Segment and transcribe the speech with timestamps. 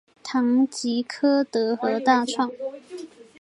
[0.23, 2.49] 唐吉柯德和大创